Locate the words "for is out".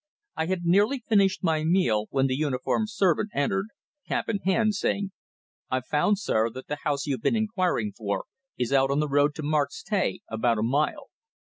7.95-8.89